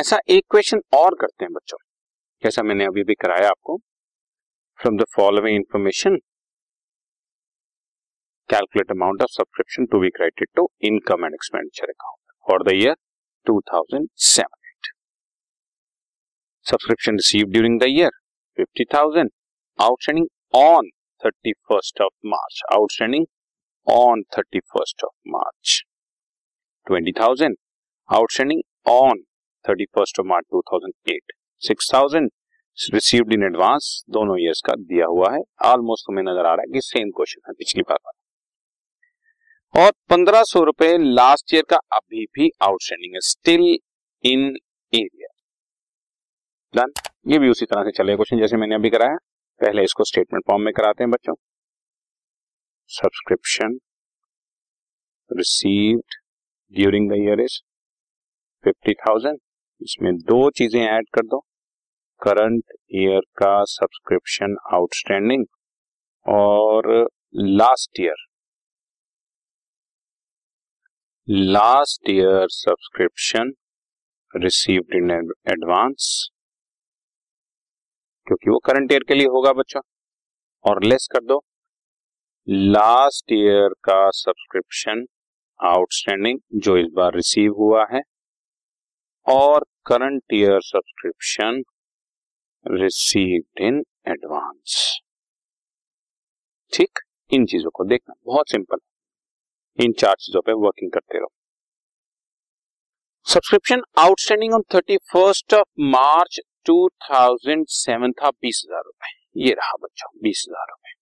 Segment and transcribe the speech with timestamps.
[0.00, 1.76] ऐसा एक क्वेश्चन और करते हैं बच्चों।
[2.42, 3.76] जैसा मैंने अभी भी कराया आपको
[4.78, 6.16] from the following information
[8.50, 12.96] calculate amount of subscription to be credited to income and expenditure account for the year
[13.46, 14.90] 2007
[16.66, 18.18] subscription receive during the year
[18.58, 19.30] 50,000
[19.78, 20.90] outstanding on
[21.22, 23.26] 31st of March outstanding
[23.86, 25.80] on 31st of March
[26.86, 27.64] 20,000
[28.08, 29.22] outstanding on
[29.64, 31.32] thirty first of March two thousand eight
[31.62, 32.30] six thousand
[32.78, 36.72] received in advance दोनों years का दिया हुआ है। Almost हमें नज़र आ रहा है
[36.72, 38.18] कि सेम क्वेश्चन है, पिछली बार वाला।
[39.74, 43.62] और पंद्रह सौ रुपए लास्ट ईयर का अभी भी आउटस्टैंडिंग है स्टिल
[44.24, 44.46] इन
[44.92, 45.28] एरिया
[46.74, 46.92] डन
[47.26, 49.16] ये भी उसी तरह से चलेगा क्वेश्चन जैसे मैंने अभी कराया।
[49.60, 51.34] पहले इसको स्टेटमेंट फॉर्म में कराते हैं बच्चों।
[52.90, 53.78] Subscription
[55.30, 56.14] received
[56.74, 57.58] during the year is
[58.64, 59.38] fifty thousand
[59.80, 61.38] इसमें दो चीज़ें ऐड कर दो।
[62.22, 65.44] करंट ईयर का सब्सक्रिप्शन आउटस्टैंडिंग
[66.26, 66.88] और
[67.34, 68.26] last year.
[71.28, 73.52] Last year subscription
[74.34, 76.30] received in advance
[78.26, 79.80] क्योंकि वो करंट ईयर के लिए होगा बच्चों,
[80.64, 81.40] और लेस कर दो।
[82.48, 85.04] लास्ट ईयर का सब्सक्रिप्शन
[85.60, 88.00] आउटस्टैंडिंग जो इस बार रिसीव हुआ है,
[89.26, 91.62] और current year subscription
[92.66, 94.76] received in advance
[96.72, 96.98] ठीक?
[97.30, 98.78] इन चीज़ों को देखना। बहुत सिंपल
[99.78, 101.32] इन चार चीज़ों पे वर्किंग करते रहो।
[103.26, 109.52] Subscription outstanding on thirty first of March two thousand seven था बीस हज़ार रुपए। ये
[109.52, 110.92] रहा बच्चों, बीस हज़ार रुपए।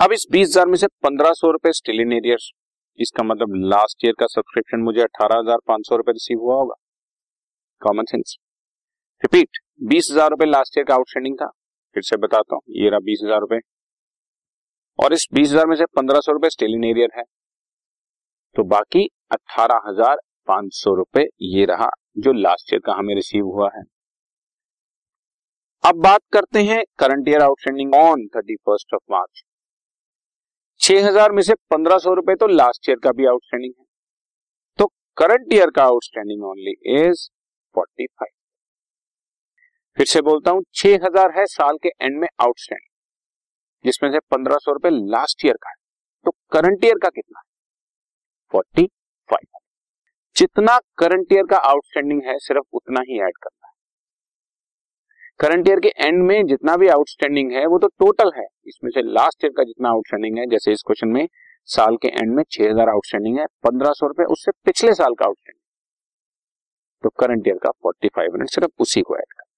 [0.00, 2.50] अब इस बीस हज़ार में से पंद्रह सौ रुपए स्टिल इन एरियर्स
[2.98, 6.74] इसका मतलब लास्ट ईयर का सब्सक्रिप्शन मुझे अठारह हज़ार पाँच सौ रुपए रिसीव हुआ होगा।
[7.82, 8.36] कॉमन सेंस
[9.22, 11.46] रिपीट बीस हज़ार रुपए लास्ट ईयर का आउटस्टैंडिंग था।
[11.96, 13.58] फिर से बताता हूँ, ये रहा बीस हज़ार रुपए
[14.98, 17.24] और इस बीस हज़ार में से पंद्रह सौ रुपए स्टिल इन एरियर है।
[18.56, 20.16] तो बाकी अठारह हज़ार
[20.48, 23.82] पाँच सौ रुपए ये रहा जो लास्ट ईयर का हमें रिसीव हुआ है।
[25.84, 29.42] अब बात करते हैं current year outstanding on thirty first of March
[30.80, 33.84] छह हज़ार में से पंद्रह सौ रुपए तो लास्ट ईयर का भी आउटस्टैंडिंग है।
[34.78, 34.86] तो
[35.16, 37.28] करंट ईयर का outstanding only is
[37.74, 38.32] forty five
[39.98, 42.90] फिर से बोलता हूँ, छह हज़ार है साल के एंड में आउटस्टैंडिंग
[43.84, 45.74] जिसमें से पंद्रह सौ रुपए लास्ट ईयर का है।
[46.26, 47.44] तो करंट ईयर का कितना है?
[48.52, 48.86] फोर्टी
[49.28, 49.58] फाइव
[50.36, 53.70] जितना करंट ईयर का आउटस्टैंडिंग है, सिर्फ़ उतना ही ऐड करना
[55.40, 59.02] करंट ईयर के एंड में जितना भी आउटस्टैंडिंग है, वो तो टोटल है। इसमें से
[59.04, 61.26] लास्ट ईयर का जितना आउटस्टैंडिंग है, जैसे इस क्वेश्चन में,
[61.68, 65.26] साल के एंड में छह हज़ार आउटस्टैंडिंग है, पंद्रह सौ रुपए उससे पिछले साल का
[65.26, 65.61] आउटस्टैंडिंग
[67.02, 69.50] तो करंट ईयर का फोर्टी फाइव हंड्रेड सिर्फ़ उसी को ऐड कर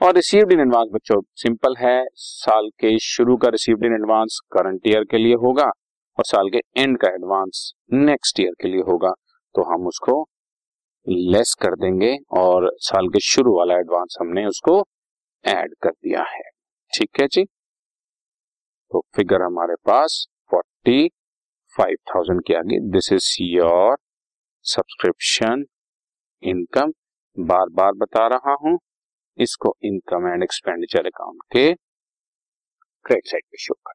[0.00, 4.86] और रिसीव्ड इन एडवांस बच्चों सिंपल है, साल के शुरू का received in advance current
[4.86, 5.66] year के लिए होगा
[6.18, 9.12] और साल के एंड का एडवांस नेक्स्ट ईयर के लिए होगा।
[9.54, 10.20] तो हम उसको
[11.06, 14.78] लेस कर देंगे और साल के शुरू वाला एडवांस हमने उसको
[15.44, 16.42] ऐड कर दिया है।
[16.92, 17.44] ठीक है जी?
[17.44, 21.08] तो फिगर हमारे पास फोर्टी
[21.76, 23.96] फाइव थाउज़ेंड के आगे। This is your
[24.66, 25.64] subscription
[26.42, 26.92] income
[27.36, 28.78] बार बार बता रहा हूँ,
[29.38, 31.72] इसको इनकम एंड एक्सपेंडिचर अकाउंट के
[33.04, 33.92] क्रेडिट साइड पे शो कर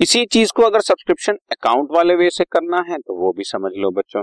[0.00, 3.72] इसी चीज़ को अगर सब्सक्रिप्शन अकाउंट वाले वे से करना है तो वो भी समझ
[3.76, 4.22] लो बच्चों।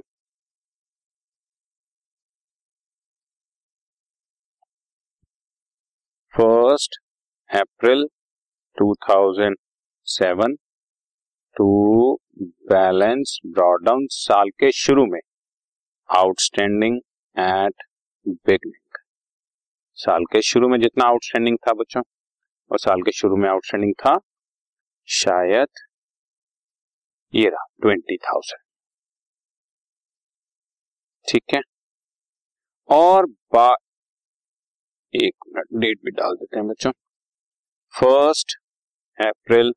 [6.34, 6.98] First
[7.50, 8.04] April
[8.78, 10.56] 2007
[11.56, 11.70] to
[12.72, 15.20] balance brought down साल के शुरू में।
[16.16, 16.98] Outstanding
[17.40, 17.84] at
[18.28, 18.98] beginning.
[19.94, 22.02] साल के शुरू में जितना आउटस्टैंडिंग था बच्चों,
[22.72, 24.20] और साल के शुरू में आउटस्टैंडिंग था
[25.08, 25.68] शायद
[27.36, 28.62] ये रहा, ट्वेंटी थाउज़ेंड।
[31.30, 31.62] ठीक है?
[32.90, 33.76] और बा,
[35.16, 36.92] एक मिनट, डेट भी डाल देते हैं बच्चों।
[37.94, 38.58] फ़र्स्ट
[39.22, 39.74] अप्रैल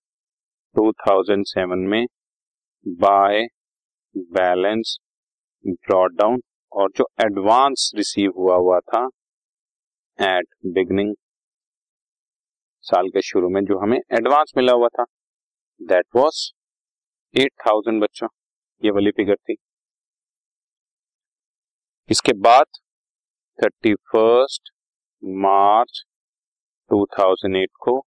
[0.74, 2.06] 2007 में
[2.88, 3.46] बाय
[4.16, 4.98] बैलेंस
[5.66, 6.40] ब्रॉड डाउन
[6.72, 9.04] और जो एडवांस रिसीव हुआ हुआ था
[10.18, 11.14] एट बिगनिंग
[12.84, 15.04] साल के शुरू में जो हमें एडवांस मिला हुआ था
[15.80, 16.52] दैट वाज
[17.34, 18.28] 8000 बच्चों
[18.84, 19.56] ये वाली फिगर थी।
[22.10, 22.66] इसके बाद
[23.58, 24.72] थर्टी फ़र्स्ट
[25.24, 26.02] मार्च
[26.90, 27.98] 2008 को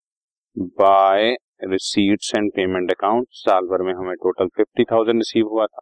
[0.81, 1.35] by
[1.65, 5.81] receipts and payment account साल भर में हमें टोटल 50,000 रिसीव हुआ था।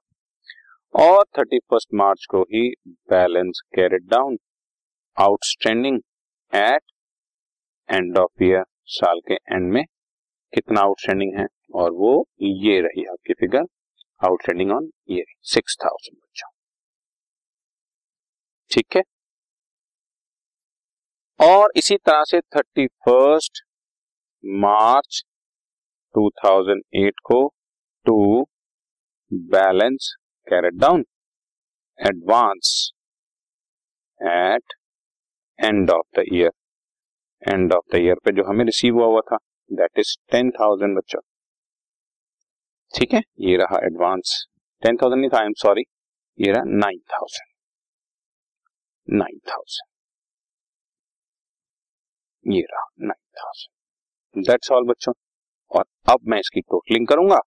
[0.95, 2.69] और थर्टी फ़र्स्ट मार्च को ही
[3.11, 4.37] balance carried down
[5.17, 6.01] outstanding
[6.53, 6.83] at
[7.89, 8.65] end of year
[8.95, 9.85] साल के एंड में
[10.53, 11.47] कितना आउटस्टैंडिंग है?
[11.75, 13.65] और वो ये रही आपकी फिगर
[14.21, 16.49] आउटस्टैंडिंग ऑन ये सिक्स थाउज़ेंड बच्चों।
[18.71, 19.03] ठीक है?
[21.41, 23.63] और इसी तरह से थर्टी फ़र्स्ट
[24.45, 25.23] मार्च
[26.15, 27.47] 2008 को
[28.07, 28.43] to
[29.53, 30.15] balance
[30.51, 31.05] carried down
[31.99, 32.71] advance
[34.21, 34.73] at
[35.59, 36.51] end of the year
[37.43, 39.37] end of the year पे जो हमें रिसीव हुआ हुआ था
[39.71, 41.21] दैट इज़ टेन थाउज़ेंड बच्चों।
[42.93, 43.21] ठीक है?
[43.41, 44.47] ये रहा एडवांस
[44.83, 45.83] टेन थाउज़ेंड नहीं था आई एम सॉरी
[46.39, 47.49] ये रहा नाइन थाउज़ेंड
[49.09, 49.89] नाइन थाउज़ेंड
[52.47, 55.13] ये रहा नाइन थाउज़ेंड दैट्स ऑल बच्चों।
[55.71, 57.39] और अब मैं इसकी टोटलिंग करूँगा।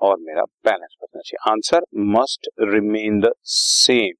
[0.00, 1.84] और मेरा बैलेंस बचना चाहिए। Answer
[2.16, 4.14] must remain the same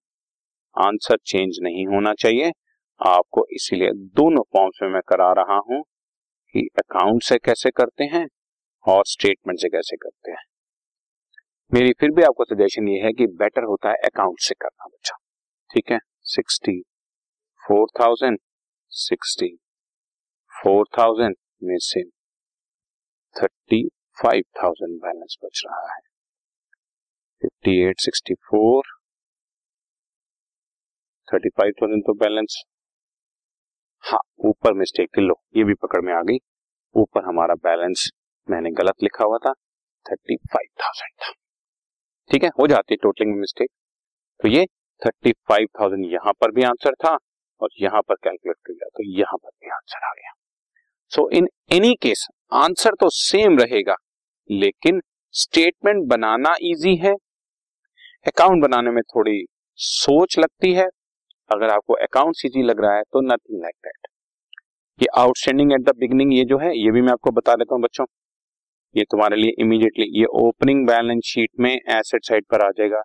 [0.77, 2.53] answer change नहीं होना चाहिए।
[3.01, 5.83] आपको इसीलिए दोनों फॉर्म्स में मैं करा रहा हूँ
[6.55, 8.27] कि अकाउंट से कैसे करते हैं
[8.87, 10.45] और स्टेटमेंट से कैसे करते हैं।
[11.73, 15.17] मेरी फिर भी आपको सजेशन ये है कि बेटर होता है अकाउंट से करना बच्चा।
[15.71, 15.99] ठीक है?
[16.23, 16.81] Sixty
[17.63, 18.39] four thousand
[18.93, 19.49] sixty
[20.53, 22.03] four thousand में से
[23.37, 23.83] थर्टी
[24.19, 26.01] फाइव थाउज़ेंड बैलेंस बच रहा है।
[27.43, 28.83] Fifty eight sixty four,
[31.29, 32.63] thirty five thousand तो बैलेंस।
[34.05, 36.39] हाँ ऊपर मिस्टेक लो, ये भी पकड़ में आ गई।
[36.95, 38.11] ऊपर हमारा बैलेंस,
[38.49, 39.53] मैंने गलत लिखा हुआ था,
[40.07, 41.33] थर्टी फाइव थाउज़ेंड था।
[42.31, 43.71] ठीक है, हो जाती है टोटलिंग में मिस्टेक।
[44.41, 44.65] तो ये
[45.03, 47.17] थर्टी फाइव थाउज़ेंड यहाँ पर भी आंसर था
[47.61, 50.33] और यहाँ पर कैलकुलेट कर लिया तो यहाँ पर भी आंसर आ गया।
[51.13, 53.95] So in any case answer तो सेम रहेगा।
[54.51, 55.01] लेकिन
[55.35, 57.15] स्टेटमेंट बनाना इजी है।
[58.27, 59.45] अकाउंट बनाने में थोड़ी
[59.79, 60.87] सोच लगती है।
[61.51, 64.07] अगर आपको अकाउंट इजी लग रहा है तो नथिंग लाइक दैट
[65.01, 67.83] ये आउटस्टैंडिंग एट द बिगनिंग ये जो है, ये भी मैं आपको बता देता हूँ
[67.83, 68.05] बच्चों।
[68.95, 73.03] ये तुम्हारे लिए इमीडिएटली ये ओपनिंग बैलेंस शीट में एसेट साइड पर आ जाएगा।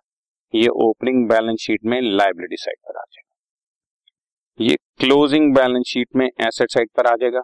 [0.54, 6.26] ये ओपनिंग बैलेंस शीट में लाइबिलिटी साइड पर आ जाएगा। ये क्लोजिंग बैलेंस शीट में
[6.26, 7.42] एसेट साइड पर आ जाएगा।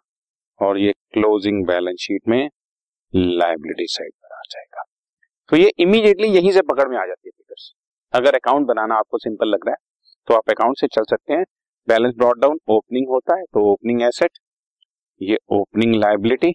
[0.61, 2.49] और ये क्लोजिंग बैलेंस शीट में
[3.15, 4.83] लाइबिलिटी साइड पर आ जाएगा।
[5.49, 7.73] तो ये इमीडिएटली यहीं से पकड़ में आ जाती है फिगर्स
[8.13, 9.79] अगर अकाउंट बनाना आपको सिंपल लग रहा है
[10.29, 11.45] तो आप अकाउंट से चल सकते हैं।
[11.89, 14.39] बैलेंस ब्रॉड डाउन ओपनिंग होता है तो ओपनिंग एसेट
[15.21, 16.53] ये ओपनिंग लाइबिलिटी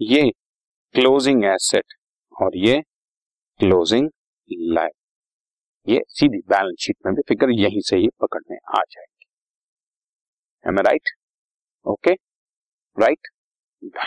[0.00, 0.22] ये
[0.94, 1.94] क्लोजिंग एसेट
[2.34, 2.80] और ये
[3.60, 4.08] क्लोजिंग
[4.74, 4.92] लाइब
[5.86, 9.26] ये सीधी बैलेंस शीट में भी फिगर यहीं से ही पकड़ में आ जाएगी।
[10.82, 11.10] Right
[11.86, 12.12] okay
[12.96, 13.28] right
[13.82, 14.06] done